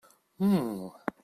Hum... 0.39 0.91